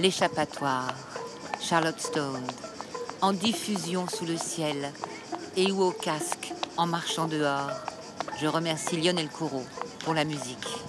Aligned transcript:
L'échappatoire, 0.00 0.94
Charlotte 1.60 2.00
Stone, 2.00 2.46
en 3.20 3.34
diffusion 3.34 4.06
sous 4.08 4.24
le 4.24 4.38
ciel 4.38 4.90
et 5.58 5.70
ou 5.72 5.82
au 5.82 5.90
casque 5.90 6.54
en 6.78 6.86
marchant 6.86 7.26
dehors. 7.26 7.70
Je 8.40 8.46
remercie 8.46 8.96
Lionel 8.96 9.28
Courreau 9.28 9.66
pour 10.02 10.14
la 10.14 10.24
musique. 10.24 10.79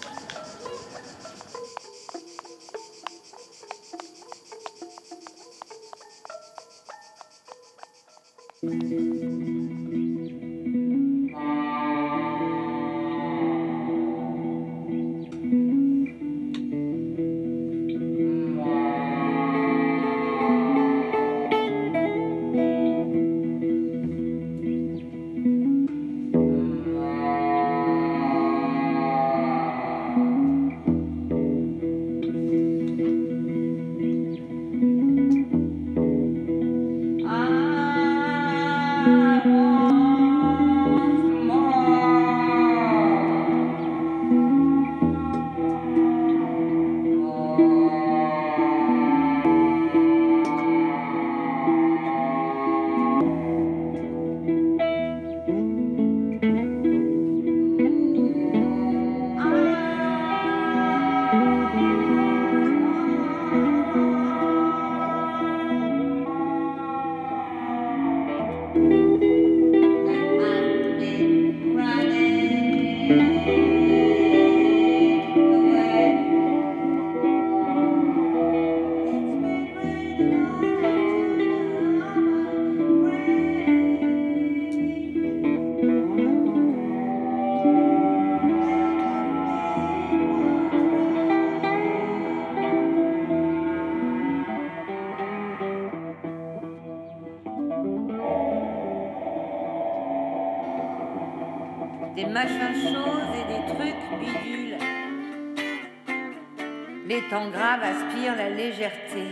Temps 107.32 107.50
graves 107.50 107.84
aspirent 107.84 108.36
la 108.36 108.50
légèreté. 108.50 109.24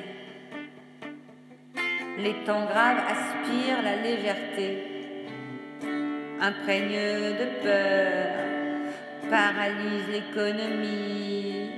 Les 2.18 2.34
temps 2.46 2.66
graves 2.66 3.04
aspirent 3.16 3.82
la 3.84 3.96
légèreté. 3.98 4.70
Imprègne 6.40 7.36
de 7.42 7.48
peur, 7.62 8.30
paralyse 9.30 10.08
l'économie, 10.14 11.72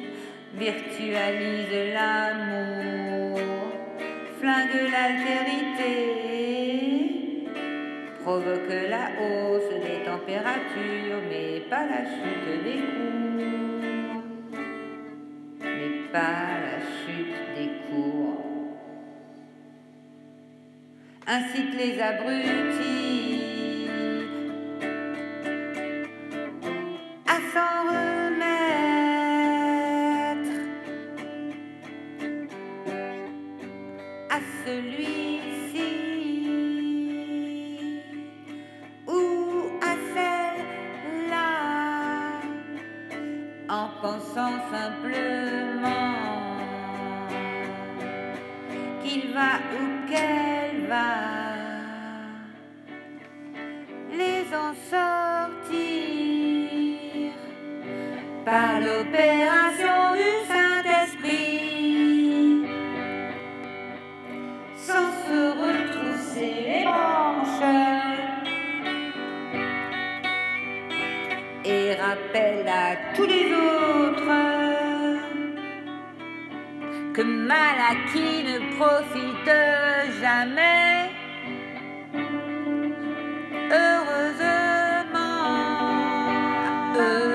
virtualise 0.54 1.76
l'amour, 1.96 3.40
flingue 4.40 4.84
l'altérité, 4.92 5.94
provoque 8.24 8.78
la 8.90 9.06
hausse 9.20 9.51
mais 11.30 11.62
pas 11.70 11.86
la 11.86 12.04
chute 12.04 12.64
des 12.64 12.80
cours 12.80 13.22
pas 16.12 16.60
la 16.66 16.80
chute 16.80 17.56
des 17.56 17.72
cours. 17.88 18.78
Incite 21.26 21.74
les 21.76 22.02
abrutis 22.02 23.51
par 58.46 58.80
l'opération 58.80 60.16
du 60.16 60.32
Saint-Esprit 60.48 61.62
sans 64.76 65.12
se 65.26 65.40
retrousser 65.64 66.54
les 66.68 66.84
manches 66.86 67.64
et 71.66 71.94
rappelle 71.96 72.68
à 72.68 72.96
tous 73.16 73.26
les 73.26 73.54
autres 73.54 74.72
que 77.14 77.22
mal 77.22 77.78
à 77.78 77.94
ne 78.50 78.58
profite 78.78 79.52
jamais. 80.22 81.10
Heureusement, 83.70 85.12
heureusement, 86.98 87.31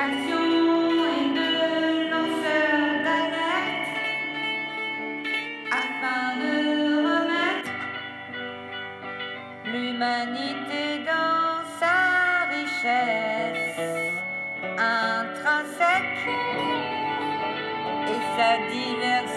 et 0.00 1.28
de 1.38 2.10
lanceur 2.10 2.78
d'alerte 3.04 3.90
afin 5.72 6.36
de 6.42 6.56
remettre 7.08 7.72
l'humanité 9.64 10.84
dans 11.04 11.64
sa 11.80 11.98
richesse 12.54 13.80
intrinsèque 14.78 16.26
et 18.06 18.20
sa 18.36 18.50
diversité. 18.70 19.27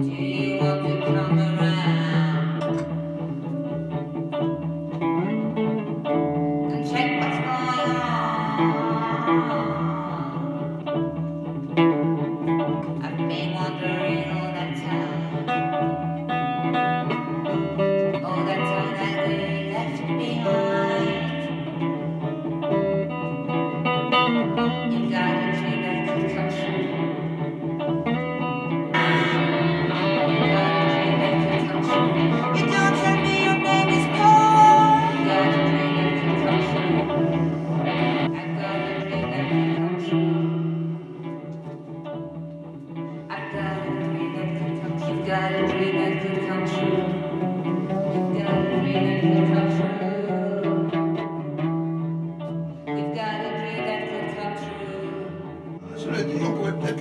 Yeah. 0.00 0.39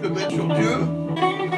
Le 0.01 0.09
mettre 0.09 0.31
sur 0.31 0.47
Dieu. 0.47 1.48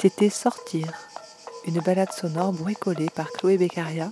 C'était 0.00 0.30
Sortir, 0.30 0.86
une 1.66 1.80
balade 1.80 2.10
sonore 2.10 2.54
bricolée 2.54 3.10
par 3.14 3.30
Chloé 3.32 3.58
Beccaria, 3.58 4.10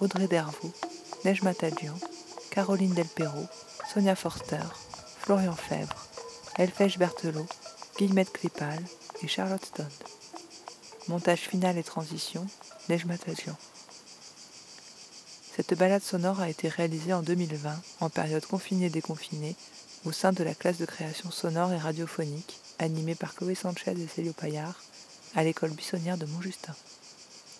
Audrey 0.00 0.26
Dervaux, 0.26 0.72
Neige 1.26 1.42
Matadian, 1.42 1.94
Caroline 2.50 2.94
Delperro, 2.94 3.44
Sonia 3.92 4.14
Forster, 4.14 4.64
Florian 5.18 5.54
Fèvre, 5.54 6.06
Elfèche 6.56 6.96
Berthelot, 6.96 7.46
Guillemette 7.98 8.32
Clépal 8.32 8.78
et 9.22 9.28
Charlotte 9.28 9.62
Stone. 9.62 9.86
Montage 11.08 11.40
final 11.40 11.76
et 11.76 11.82
transition, 11.82 12.46
Neige 12.88 13.04
Matadian. 13.04 13.56
Cette 15.60 15.78
balade 15.78 16.02
sonore 16.02 16.40
a 16.40 16.48
été 16.48 16.70
réalisée 16.70 17.12
en 17.12 17.20
2020, 17.20 17.82
en 18.00 18.08
période 18.08 18.46
confinée-déconfinée, 18.46 19.56
au 20.06 20.10
sein 20.10 20.32
de 20.32 20.42
la 20.42 20.54
classe 20.54 20.78
de 20.78 20.86
création 20.86 21.30
sonore 21.30 21.70
et 21.74 21.76
radiophonique, 21.76 22.58
animée 22.78 23.14
par 23.14 23.34
Chloé 23.34 23.54
Sanchez 23.54 23.90
et 23.90 24.06
Célio 24.06 24.32
Paillard, 24.32 24.82
à 25.34 25.44
l'école 25.44 25.72
buissonnière 25.72 26.16
de 26.16 26.24
Montjustin. 26.24 26.74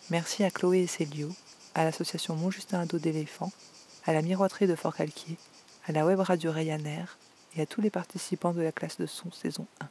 Merci 0.09 0.45
à 0.45 0.50
Chloé 0.50 0.85
et 0.85 0.87
Célio, 0.87 1.28
à 1.75 1.85
l'association 1.85 2.35
Montjustin 2.37 2.80
Ado 2.80 2.99
d'éléphants, 2.99 3.52
à 4.07 4.14
la 4.14 4.23
miroiterie 4.23 4.66
de 4.66 4.76
Fort-Calquier, 4.76 5.37
à 5.87 5.92
la 5.92 6.07
web 6.07 6.21
radio 6.21 6.52
Ryanair 6.52 7.19
et 7.54 7.61
à 7.61 7.66
tous 7.66 7.83
les 7.83 7.90
participants 7.90 8.54
de 8.54 8.62
la 8.62 8.73
classe 8.73 8.97
de 8.97 9.04
son 9.04 9.30
saison 9.30 9.66
1. 9.83 9.88